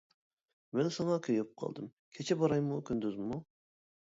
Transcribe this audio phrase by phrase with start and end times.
[0.77, 3.39] مەن ساڭا كۆيۈپ قالدىم، كېچە بارايمۇ كۈندۈزمۇ.